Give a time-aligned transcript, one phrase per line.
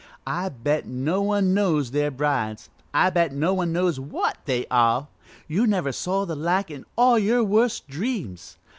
[0.25, 5.09] I bet no one knows they're brides I bet no one knows what they are,
[5.47, 8.57] you never saw the like in all your worst dreams.